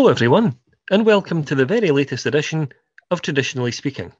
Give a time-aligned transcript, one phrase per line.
[0.00, 0.56] Hello, everyone,
[0.90, 2.72] and welcome to the very latest edition
[3.10, 4.10] of Traditionally Speaking.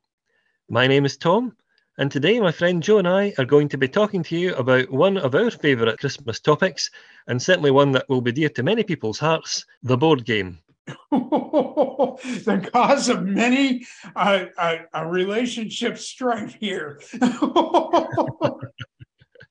[0.68, 1.56] My name is Tom,
[1.96, 4.90] and today my friend Joe and I are going to be talking to you about
[4.90, 6.90] one of our favourite Christmas topics,
[7.28, 10.58] and certainly one that will be dear to many people's hearts the board game.
[11.10, 17.00] the cause of many uh, uh, a relationship strife here.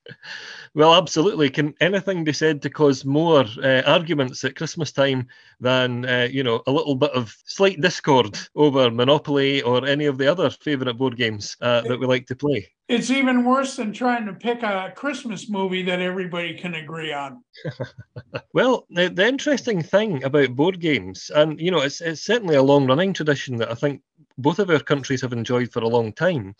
[0.75, 1.49] Well, absolutely.
[1.49, 5.27] Can anything be said to cause more uh, arguments at Christmas time
[5.59, 10.17] than uh, you know a little bit of slight discord over Monopoly or any of
[10.17, 12.67] the other favourite board games uh, that we like to play?
[12.87, 17.43] It's even worse than trying to pick a Christmas movie that everybody can agree on.
[18.53, 22.63] well, the, the interesting thing about board games, and you know, it's it's certainly a
[22.63, 24.01] long running tradition that I think
[24.41, 26.55] both of our countries have enjoyed for a long time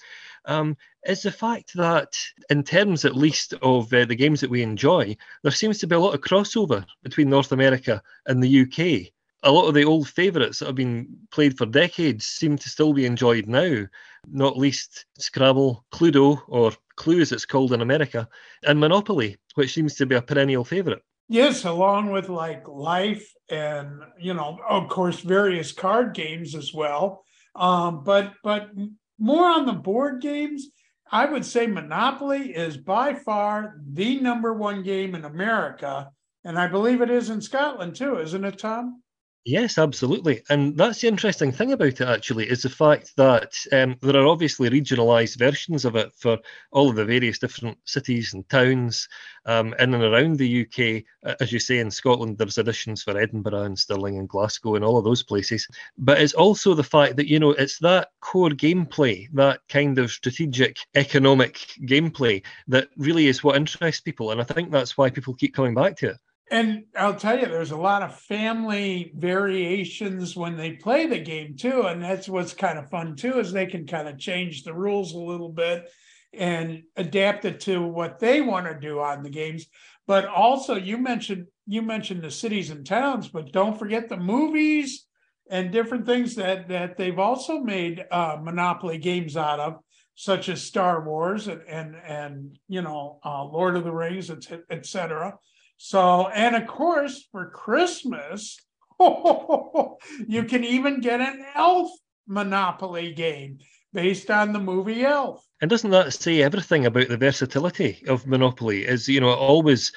[0.45, 2.17] um, is the fact that,
[2.49, 5.95] in terms at least of uh, the games that we enjoy, there seems to be
[5.95, 9.11] a lot of crossover between North America and the UK.
[9.43, 12.93] A lot of the old favourites that have been played for decades seem to still
[12.93, 13.85] be enjoyed now,
[14.29, 18.27] not least Scrabble, Cluedo, or Clue as it's called in America,
[18.63, 21.01] and Monopoly, which seems to be a perennial favourite.
[21.29, 27.23] Yes, along with like Life and, you know, of course, various card games as well.
[27.55, 28.69] Um, but but
[29.17, 30.67] more on the board games,
[31.11, 36.11] I would say Monopoly is by far the number one game in America.
[36.43, 39.01] And I believe it is in Scotland too, isn't it, Tom?
[39.49, 40.43] Yes, absolutely.
[40.51, 44.27] And that's the interesting thing about it, actually, is the fact that um, there are
[44.27, 46.37] obviously regionalised versions of it for
[46.71, 49.09] all of the various different cities and towns
[49.47, 51.03] um, in and around the UK.
[51.41, 54.99] As you say, in Scotland, there's editions for Edinburgh and Stirling and Glasgow and all
[54.99, 55.67] of those places.
[55.97, 60.11] But it's also the fact that, you know, it's that core gameplay, that kind of
[60.11, 61.55] strategic economic
[61.87, 64.29] gameplay that really is what interests people.
[64.29, 66.17] And I think that's why people keep coming back to it.
[66.51, 71.55] And I'll tell you, there's a lot of family variations when they play the game
[71.55, 71.83] too.
[71.83, 75.13] And that's what's kind of fun too, is they can kind of change the rules
[75.13, 75.89] a little bit
[76.33, 79.67] and adapt it to what they want to do on the games.
[80.07, 85.05] But also you mentioned you mentioned the cities and towns, but don't forget the movies
[85.51, 89.79] and different things that that they've also made uh, Monopoly games out of,
[90.15, 94.31] such as Star Wars and and and you know uh, Lord of the Rings,
[94.71, 95.37] etc.
[95.81, 98.59] So, and of course, for Christmas,
[98.99, 101.89] you can even get an elf
[102.27, 103.59] Monopoly game
[103.93, 105.41] based on the movie Elf.
[105.61, 108.85] And doesn't that say everything about the versatility of Monopoly?
[108.85, 109.93] Is, you know, always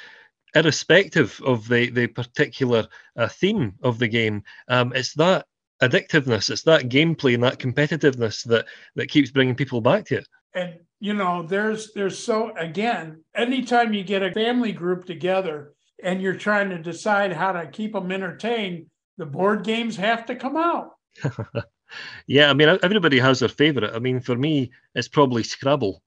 [0.54, 5.47] irrespective of the, the particular uh, theme of the game, um, it's that
[5.82, 10.28] addictiveness, it's that gameplay and that competitiveness that, that keeps bringing people back to it.
[10.55, 16.23] And you know there's there's so again anytime you get a family group together and
[16.23, 18.87] you're trying to decide how to keep them entertained
[19.19, 20.91] the board games have to come out
[22.29, 26.01] yeah i mean everybody has their favorite i mean for me it's probably scrabble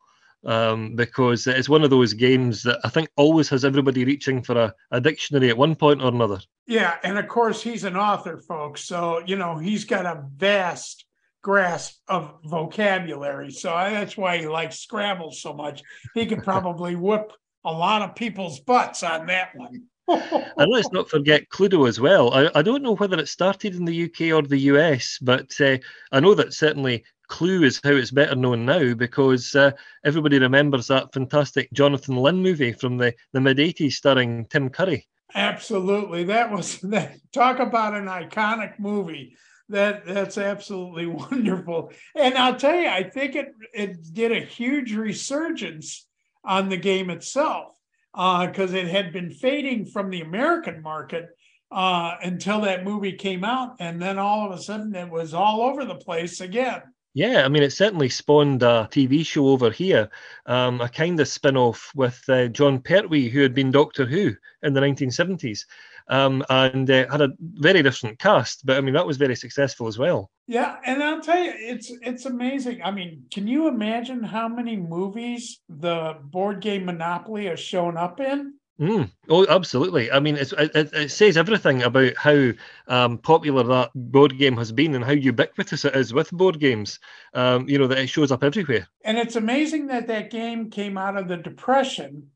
[0.45, 4.55] um, because it's one of those games that I think always has everybody reaching for
[4.55, 6.39] a, a, dictionary at one point or another.
[6.67, 8.83] Yeah, and of course he's an author, folks.
[8.83, 11.05] So you know he's got a vast
[11.45, 13.51] grasp of vocabulary.
[13.51, 15.83] So that's why he likes Scrabble so much.
[16.15, 17.33] He could probably whoop
[17.63, 19.83] a lot of people's butts on that one.
[20.07, 22.33] and let's not forget Cluedo as well.
[22.33, 25.77] I, I, don't know whether it started in the UK or the US, but uh,
[26.11, 29.71] I know that certainly Clue is how it's better known now because uh,
[30.03, 35.07] everybody remembers that fantastic Jonathan Lynn movie from the, the mid 80s starring Tim Curry.
[35.35, 36.23] Absolutely.
[36.23, 37.17] That was that.
[37.31, 39.37] Talk about an iconic movie
[39.69, 41.91] that that's absolutely wonderful.
[42.15, 46.07] And I'll tell you, I think it it did a huge resurgence
[46.43, 47.73] on the game itself
[48.13, 51.27] because uh, it had been fading from the American market
[51.71, 55.61] uh, until that movie came out, and then all of a sudden it was all
[55.61, 56.81] over the place again.
[57.15, 60.09] Yeah, I mean, it certainly spawned a TV show over here,
[60.47, 64.35] um, a kind of spin off with uh, Jon Pertwee, who had been Doctor Who
[64.63, 65.61] in the 1970s
[66.09, 68.65] um, and uh, had a very different cast.
[68.65, 70.29] But I mean, that was very successful as well.
[70.47, 72.81] Yeah, and I'll tell you, it's it's amazing.
[72.83, 78.19] I mean, can you imagine how many movies the board game Monopoly has shown up
[78.19, 78.54] in?
[78.79, 79.09] Mm.
[79.29, 80.11] Oh, absolutely.
[80.11, 82.51] I mean, it, it, says everything about how
[82.87, 86.99] um, popular that board game has been and how ubiquitous it is with board games.
[87.33, 88.87] Um, you know, that it shows up everywhere.
[89.05, 92.31] And it's amazing that that game came out of the Depression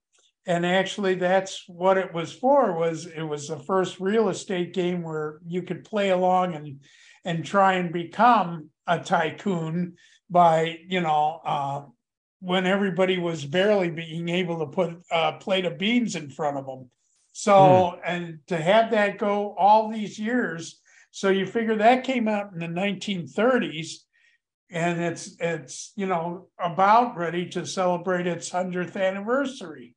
[0.49, 5.03] and actually that's what it was for was it was the first real estate game
[5.03, 6.79] where you could play along and
[7.23, 9.95] and try and become a tycoon
[10.29, 11.81] by you know uh,
[12.39, 16.65] when everybody was barely being able to put a plate of beans in front of
[16.65, 16.89] them
[17.31, 17.99] so mm.
[18.05, 20.79] and to have that go all these years
[21.11, 24.03] So you figure that came out in the 1930s,
[24.69, 29.95] and it's it's you know about ready to celebrate its hundredth anniversary.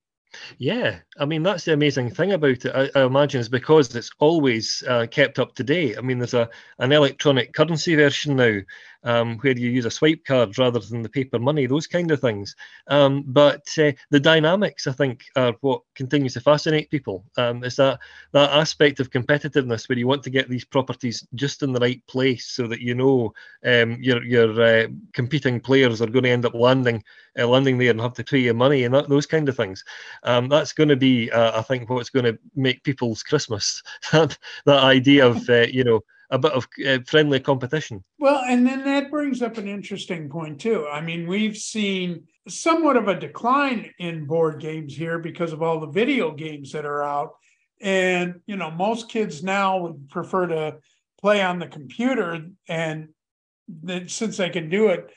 [0.57, 2.75] Yeah, I mean that's the amazing thing about it.
[2.75, 5.99] I, I imagine is because it's always uh, kept up to date.
[5.99, 6.49] I mean, there's a
[6.79, 8.61] an electronic currency version now
[9.05, 12.21] um, where you use a swipe card rather than the paper money, those kind of
[12.21, 12.55] things.
[12.89, 17.25] Um, but uh, the dynamics, I think, are what continues to fascinate people.
[17.37, 17.99] Um, is that
[18.33, 22.05] that aspect of competitiveness where you want to get these properties just in the right
[22.07, 23.33] place so that you know
[23.65, 27.03] um, your your uh, competing players are going to end up landing
[27.39, 29.85] uh, landing there and have to pay you money and that, those kind of things.
[30.23, 33.83] Um, that's going to be, uh, I think, what's going to make people's Christmas.
[34.13, 36.01] that that idea of uh, you know
[36.33, 38.03] a bit of uh, friendly competition.
[38.19, 40.89] Well, and then that brings up an interesting point too.
[40.91, 45.79] I mean, we've seen somewhat of a decline in board games here because of all
[45.79, 47.35] the video games that are out.
[47.81, 50.79] And, you know, most kids now would prefer to
[51.21, 52.47] play on the computer.
[52.67, 53.09] And
[54.07, 55.11] since they can do it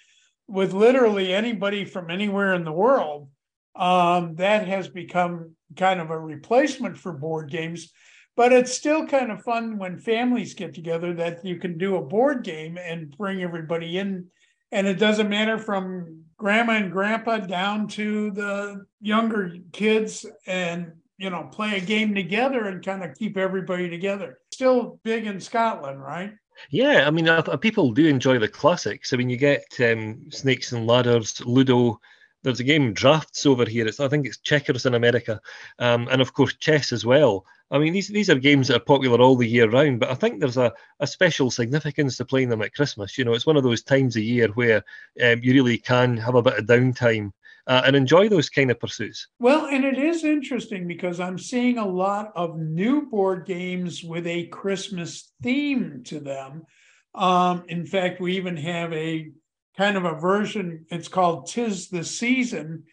[0.47, 3.29] with literally anybody from anywhere in the world,
[3.75, 7.91] um, that has become kind of a replacement for board games
[8.35, 12.01] but it's still kind of fun when families get together that you can do a
[12.01, 14.27] board game and bring everybody in.
[14.71, 21.29] And it doesn't matter from grandma and grandpa down to the younger kids and you
[21.29, 24.39] know play a game together and kind of keep everybody together.
[24.51, 26.33] Still big in scotland right?
[26.69, 27.29] Yeah i mean
[27.59, 29.13] people do enjoy the classics.
[29.13, 32.01] I mean you get um, snakes and ladders ludo.
[32.43, 33.87] There's a game drafts over here.
[33.87, 35.39] It's I think it's checkers in America,
[35.79, 37.45] um, and of course chess as well.
[37.71, 40.13] I mean these these are games that are popular all the year round, but I
[40.13, 43.17] think there's a, a special significance to playing them at Christmas.
[43.17, 44.83] You know, it's one of those times a year where
[45.23, 47.31] um, you really can have a bit of downtime.
[47.67, 49.27] Uh, and enjoy those kind of pursuits.
[49.39, 54.27] Well, and it is interesting because I'm seeing a lot of new board games with
[54.27, 56.67] a Christmas theme to them.
[57.15, 59.31] Um, in fact, we even have a
[59.77, 60.85] kind of a version.
[60.91, 62.83] It's called Tis the Season,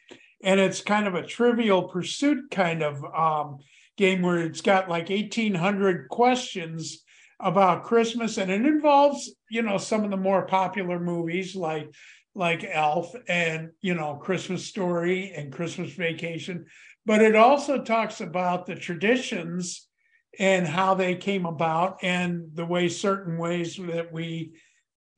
[0.42, 3.58] and it's kind of a trivial pursuit kind of um,
[3.96, 7.02] game where it's got like 1,800 questions
[7.40, 11.92] about Christmas, and it involves, you know, some of the more popular movies like
[12.34, 16.66] like Elf and you know Christmas Story and Christmas Vacation,
[17.04, 19.88] but it also talks about the traditions
[20.38, 24.52] and how they came about and the way certain ways that we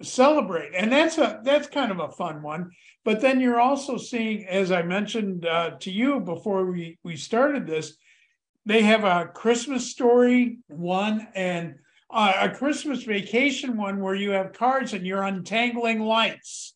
[0.02, 0.72] celebrate.
[0.74, 2.70] And that's a that's kind of a fun one.
[3.04, 7.66] But then you're also seeing as i mentioned uh, to you before we we started
[7.66, 7.96] this
[8.66, 11.76] they have a christmas story one and
[12.10, 16.74] uh, a christmas vacation one where you have cards and you're untangling lights.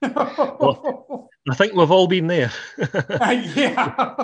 [0.00, 2.52] Well, i think we've all been there.
[2.78, 4.14] Uh, yeah.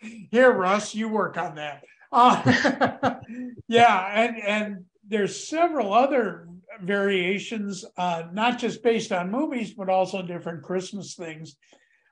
[0.30, 1.84] Here russ you work on that.
[2.12, 3.14] Uh,
[3.68, 6.48] yeah and and there's several other
[6.80, 11.56] variations, uh, not just based on movies, but also different Christmas things.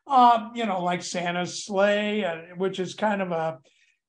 [0.07, 3.59] Um, you know, like Santa's sleigh, uh, which is kind of a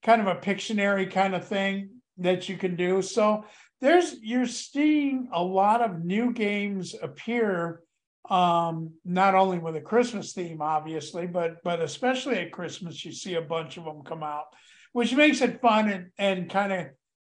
[0.04, 3.02] kind of a Pictionary kind of thing that you can do.
[3.02, 3.46] So
[3.82, 7.82] there's you're seeing a lot of new games appear,
[8.30, 13.36] um, not only with a Christmas theme, obviously, but but especially at Christmas, you see
[13.36, 14.46] a bunch of them come out,
[14.94, 16.88] which makes it fun and, and kind of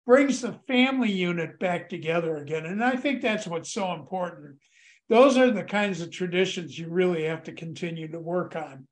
[0.07, 2.65] brings the family unit back together again.
[2.65, 4.57] And I think that's what's so important.
[5.09, 8.87] Those are the kinds of traditions you really have to continue to work on.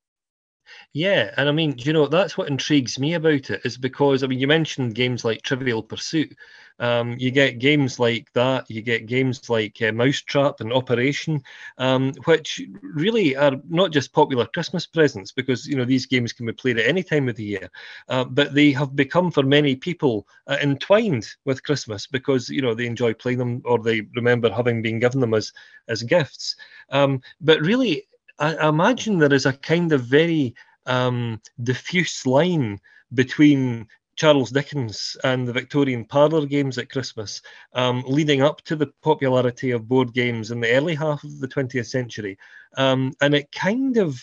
[0.92, 4.26] Yeah, and I mean, you know, that's what intrigues me about it is because I
[4.26, 6.35] mean, you mentioned games like Trivial Pursuit.
[6.80, 8.68] Um, you get games like that.
[8.68, 11.40] You get games like uh, Mousetrap and Operation,
[11.78, 16.47] um, which really are not just popular Christmas presents because you know these games can
[16.47, 17.71] be played at any time of the year,
[18.09, 22.75] uh, but they have become for many people uh, entwined with Christmas because you know
[22.75, 25.52] they enjoy playing them or they remember having been given them as
[25.88, 26.56] as gifts.
[26.90, 28.06] Um, but really,
[28.38, 30.54] I, imagine there is a kind of very
[30.86, 32.78] um, diffuse line
[33.12, 33.86] between
[34.16, 37.42] Charles Dickens and the Victorian parlour games at Christmas,
[37.74, 41.48] um, leading up to the popularity of board games in the early half of the
[41.48, 42.38] 20th century.
[42.76, 44.20] Um, and it kind of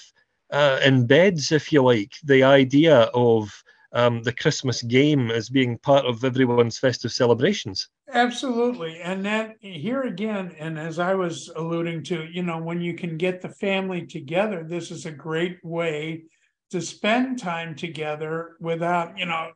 [0.51, 3.51] uh, embeds, if you like, the idea of
[3.93, 7.89] um, the Christmas game as being part of everyone's festive celebrations.
[8.13, 8.99] Absolutely.
[8.99, 13.17] And that here again, and as I was alluding to, you know, when you can
[13.17, 16.23] get the family together, this is a great way
[16.71, 19.51] to spend time together without, you know,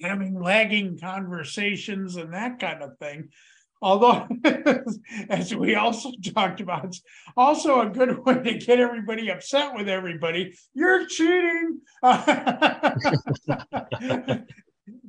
[0.00, 3.28] having lagging conversations and that kind of thing.
[3.80, 4.26] Although,
[5.28, 7.02] as we also talked about, it's
[7.36, 10.54] also a good way to get everybody upset with everybody.
[10.74, 11.80] You're cheating.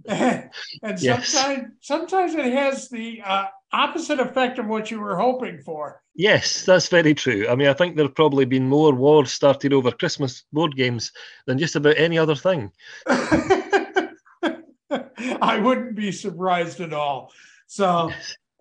[0.09, 1.63] And sometimes yes.
[1.81, 6.01] sometimes it has the uh, opposite effect of what you were hoping for.
[6.15, 7.47] Yes, that's very true.
[7.47, 11.11] I mean, I think there have probably been more wars started over Christmas board games
[11.45, 12.71] than just about any other thing.
[15.41, 17.31] I wouldn't be surprised at all.
[17.67, 18.11] So,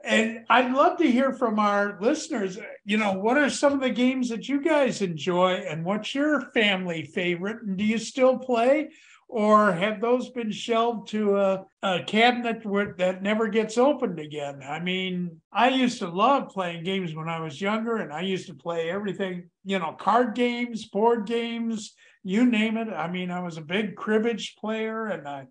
[0.05, 2.59] and I'd love to hear from our listeners.
[2.85, 6.50] You know, what are some of the games that you guys enjoy, and what's your
[6.52, 7.62] family favorite?
[7.62, 8.90] And do you still play?
[9.29, 14.63] Or have those been shelved to a, a cabinet where, that never gets opened again?
[14.67, 18.47] I mean, I used to love playing games when I was younger, and I used
[18.47, 21.95] to play everything, you know, card games, board games,
[22.25, 22.89] you name it.
[22.89, 25.47] I mean, I was a big cribbage player, and I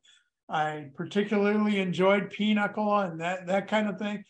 [0.50, 4.24] I particularly enjoyed Pinochle and that that kind of thing,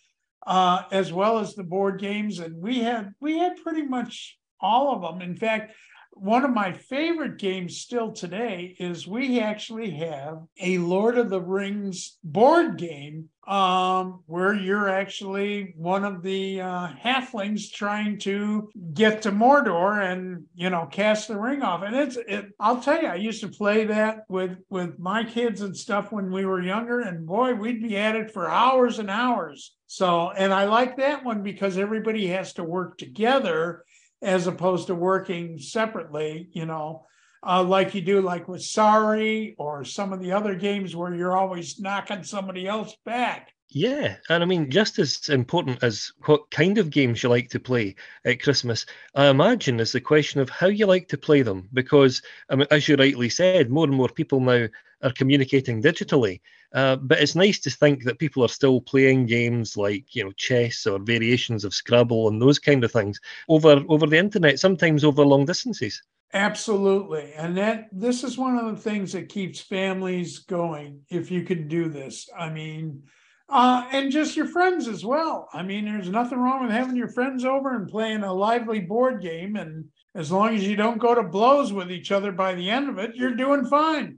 [0.45, 2.39] uh, as well as the board games.
[2.39, 5.21] And we had we had pretty much all of them.
[5.21, 5.73] In fact,
[6.19, 11.41] one of my favorite games still today is we actually have a Lord of the
[11.41, 19.21] Rings board game um, where you're actually one of the uh, halflings trying to get
[19.21, 21.81] to Mordor and you know cast the ring off.
[21.83, 25.61] And it's it, I'll tell you, I used to play that with with my kids
[25.61, 29.09] and stuff when we were younger, and boy, we'd be at it for hours and
[29.09, 29.73] hours.
[29.87, 33.85] So, and I like that one because everybody has to work together
[34.21, 37.05] as opposed to working separately, you know,
[37.45, 41.37] uh, like you do like with Sorry or some of the other games where you're
[41.37, 43.53] always knocking somebody else back.
[43.69, 47.59] Yeah, and I mean, just as important as what kind of games you like to
[47.59, 51.67] play at Christmas, I imagine is the question of how you like to play them.
[51.73, 54.67] Because, I mean, as you rightly said, more and more people now
[55.01, 56.39] are communicating digitally.
[56.73, 60.31] Uh, but it's nice to think that people are still playing games like, you know,
[60.31, 65.03] chess or variations of Scrabble and those kind of things over over the internet, sometimes
[65.03, 66.01] over long distances.
[66.33, 67.31] Absolutely.
[67.37, 71.69] And that this is one of the things that keeps families going if you can
[71.69, 72.29] do this.
[72.37, 73.03] I mean,
[73.49, 75.47] uh, and just your friends as well.
[75.53, 79.21] I mean, there's nothing wrong with having your friends over and playing a lively board
[79.21, 79.55] game.
[79.55, 79.85] And
[80.15, 82.97] as long as you don't go to blows with each other by the end of
[82.97, 84.17] it, you're doing fine.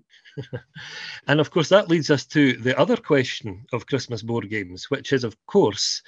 [1.27, 5.13] and of course, that leads us to the other question of Christmas board games, which
[5.13, 6.01] is, of course,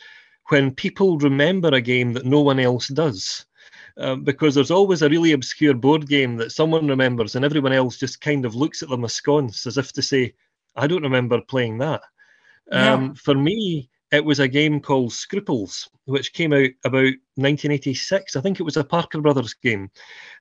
[0.49, 3.45] when people remember a game that no one else does.
[3.97, 7.97] Um, because there's always a really obscure board game that someone remembers and everyone else
[7.97, 10.33] just kind of looks at them askance as if to say,
[10.75, 12.01] I don't remember playing that.
[12.71, 13.13] Um, yeah.
[13.15, 18.35] For me, it was a game called Scruples, which came out about 1986.
[18.35, 19.89] I think it was a Parker Brothers game.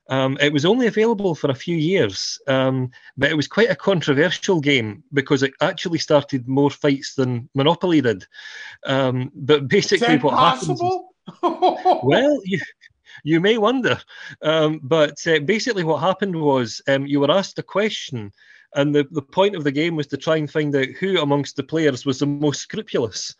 [0.09, 3.75] Um, it was only available for a few years, um, but it was quite a
[3.75, 8.25] controversial game because it actually started more fights than Monopoly did.
[8.85, 11.13] Um, but basically, what possible?
[11.27, 11.41] happens?
[12.03, 12.59] well, you,
[13.23, 13.97] you may wonder,
[14.41, 18.33] um, but uh, basically, what happened was um, you were asked a question
[18.75, 21.55] and the, the point of the game was to try and find out who amongst
[21.55, 23.35] the players was the most scrupulous.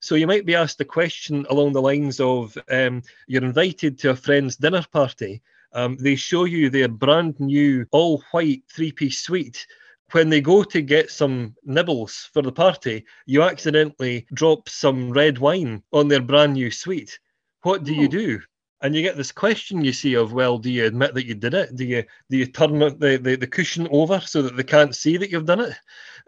[0.00, 4.10] So you might be asked a question along the lines of um, you're invited to
[4.10, 5.42] a friend's dinner party.
[5.72, 9.66] Um, they show you their brand new all white three piece suite.
[10.12, 15.38] When they go to get some nibbles for the party, you accidentally drop some red
[15.38, 17.18] wine on their brand new suite.
[17.62, 18.40] What do you do?
[18.84, 21.54] And you get this question you see of well do you admit that you did
[21.54, 21.74] it?
[21.74, 25.16] Do you do you turn the, the, the cushion over so that they can't see
[25.16, 25.72] that you've done it?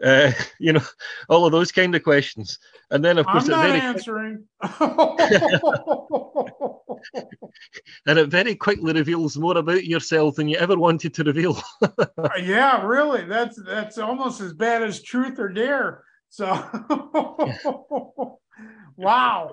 [0.03, 0.81] Uh, you know
[1.29, 2.57] all of those kind of questions.
[2.89, 4.45] And then of course I'm not answering.
[8.07, 11.61] And it very quickly reveals more about yourself than you ever wanted to reveal.
[12.41, 13.25] Yeah really.
[13.25, 16.03] That's that's almost as bad as truth or dare.
[16.29, 16.47] So
[18.97, 19.51] wow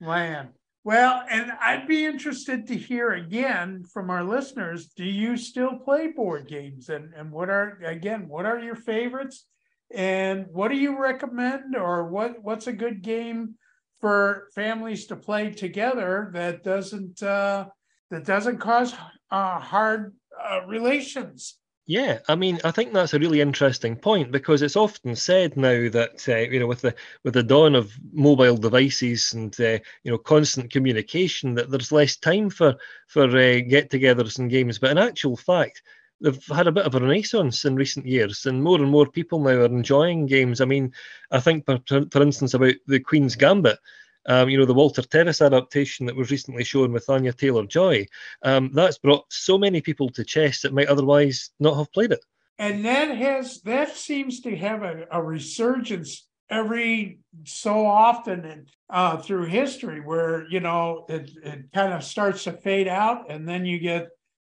[0.00, 0.48] man
[0.86, 4.86] well, and I'd be interested to hear again from our listeners.
[4.86, 6.90] Do you still play board games?
[6.90, 9.46] And and what are again, what are your favorites?
[9.92, 13.56] And what do you recommend or what what's a good game
[14.00, 17.66] for families to play together that doesn't uh
[18.12, 18.94] that doesn't cause
[19.32, 21.58] uh, hard uh, relations?
[21.88, 25.88] Yeah, I mean, I think that's a really interesting point because it's often said now
[25.90, 30.10] that uh, you know, with the with the dawn of mobile devices and uh, you
[30.10, 32.74] know constant communication, that there's less time for
[33.06, 34.80] for uh, get-togethers and games.
[34.80, 35.82] But in actual fact,
[36.20, 39.38] they've had a bit of a renaissance in recent years, and more and more people
[39.38, 40.60] now are enjoying games.
[40.60, 40.92] I mean,
[41.30, 41.78] I think, for,
[42.10, 43.78] for instance, about the Queen's Gambit
[44.26, 48.06] um, you know, the Walter Tevis adaptation that was recently shown with Anya Taylor Joy,
[48.42, 52.24] um, that's brought so many people to chess that might otherwise not have played it.
[52.58, 59.16] And that has that seems to have a, a resurgence every so often and uh,
[59.16, 63.66] through history where you know it, it kind of starts to fade out and then
[63.66, 64.08] you get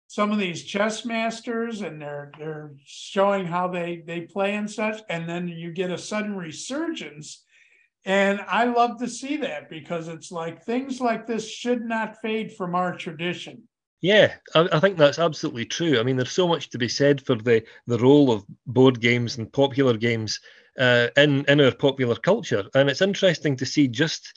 [0.08, 5.00] some of these chess masters and they're they're showing how they they play and such
[5.08, 7.43] and then you get a sudden resurgence
[8.04, 12.52] and i love to see that because it's like things like this should not fade
[12.52, 13.62] from our tradition
[14.04, 15.98] yeah, I, I, think that's absolutely true.
[15.98, 19.38] I mean, there's so much to be said for the the role of board games
[19.38, 20.40] and popular games
[20.78, 24.34] uh, in in our popular culture, and it's interesting to see just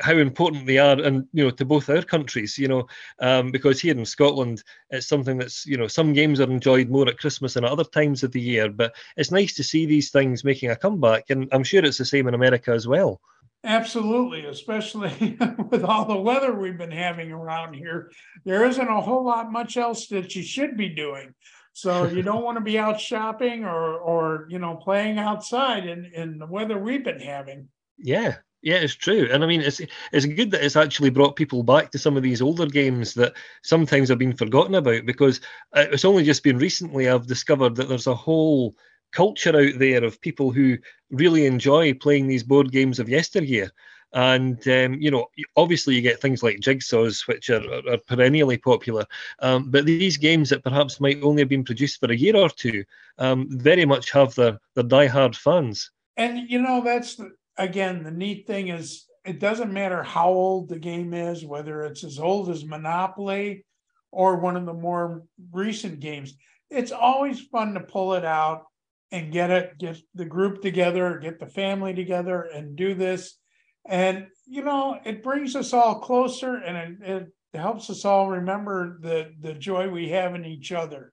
[0.00, 2.86] how important they are and you know to both our countries you know
[3.20, 7.08] um, because here in scotland it's something that's you know some games are enjoyed more
[7.08, 10.10] at christmas and at other times of the year but it's nice to see these
[10.10, 13.20] things making a comeback and i'm sure it's the same in america as well.
[13.64, 15.36] Absolutely especially
[15.70, 18.12] with all the weather we've been having around here.
[18.44, 21.34] There isn't a whole lot much else that you should be doing.
[21.72, 26.04] So you don't want to be out shopping or or you know playing outside in
[26.04, 27.68] in the weather we've been having.
[27.98, 28.36] Yeah
[28.66, 29.80] yeah, it's true, and I mean, it's
[30.10, 33.34] it's good that it's actually brought people back to some of these older games that
[33.62, 35.06] sometimes have been forgotten about.
[35.06, 35.40] Because
[35.72, 38.74] uh, it's only just been recently I've discovered that there's a whole
[39.12, 40.78] culture out there of people who
[41.12, 43.70] really enjoy playing these board games of yesteryear.
[44.12, 49.04] And um, you know, obviously, you get things like jigsaws, which are, are, perennially popular.
[49.38, 52.48] Um, but these games that perhaps might only have been produced for a year or
[52.48, 52.84] two,
[53.18, 55.92] um, very much have their their diehard fans.
[56.16, 60.68] And you know, that's the, again, the neat thing is it doesn't matter how old
[60.68, 63.64] the game is, whether it's as old as Monopoly
[64.12, 66.36] or one of the more recent games.
[66.70, 68.64] It's always fun to pull it out
[69.12, 73.36] and get it, get the group together, get the family together and do this.
[73.84, 78.98] And, you know, it brings us all closer and it, it helps us all remember
[79.00, 81.12] the, the joy we have in each other.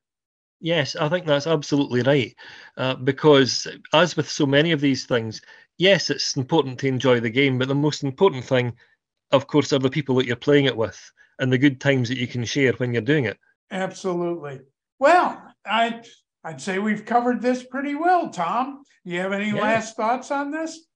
[0.59, 2.34] Yes, I think that's absolutely right.
[2.77, 5.41] Uh, because, as with so many of these things,
[5.77, 8.73] yes, it's important to enjoy the game, but the most important thing,
[9.31, 10.99] of course, are the people that you're playing it with
[11.39, 13.38] and the good times that you can share when you're doing it.
[13.71, 14.59] Absolutely.
[14.99, 16.01] Well, I
[16.43, 18.83] I'd say we've covered this pretty well, Tom.
[19.05, 19.62] Do you have any yeah.
[19.62, 20.88] last thoughts on this?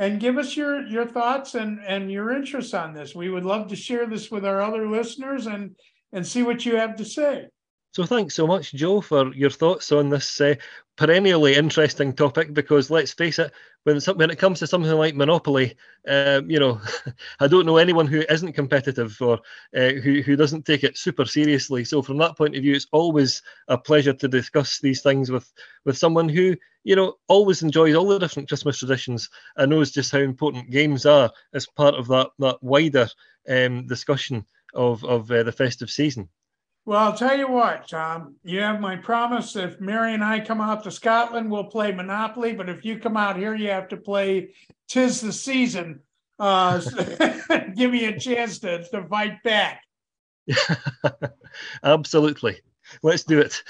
[0.01, 3.13] and give us your your thoughts and and your interests on this.
[3.13, 5.75] We would love to share this with our other listeners and
[6.11, 7.45] and see what you have to say.
[7.93, 10.55] So thanks so much, Joe, for your thoughts on this uh,
[10.97, 12.53] perennially interesting topic.
[12.53, 13.51] Because let's face it,
[13.83, 15.75] when when it comes to something like Monopoly,
[16.07, 16.79] uh, you know,
[17.39, 19.39] I don't know anyone who isn't competitive or
[19.75, 21.83] uh, who who doesn't take it super seriously.
[21.83, 25.51] So from that point of view, it's always a pleasure to discuss these things with
[25.85, 30.11] with someone who you know always enjoys all the different Christmas traditions and knows just
[30.11, 33.07] how important games are as part of that that wider
[33.49, 36.29] um, discussion of of uh, the festive season.
[36.85, 39.55] Well, I'll tell you what, Tom, you have my promise.
[39.55, 42.53] If Mary and I come out to Scotland, we'll play Monopoly.
[42.53, 44.53] But if you come out here, you have to play
[44.87, 45.99] Tis the Season.
[46.39, 46.81] Uh,
[47.75, 49.83] give me a chance to, to fight back.
[51.83, 52.59] Absolutely.
[53.03, 53.61] Let's do it.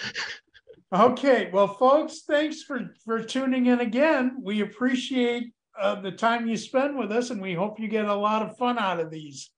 [0.94, 1.50] Okay.
[1.52, 4.38] Well, folks, thanks for, for tuning in again.
[4.42, 8.16] We appreciate uh, the time you spend with us, and we hope you get a
[8.16, 9.50] lot of fun out of these.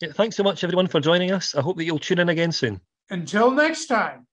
[0.00, 1.54] Yeah, thanks so much, everyone, for joining us.
[1.54, 2.80] I hope that you'll tune in again soon.
[3.08, 4.26] Until next time.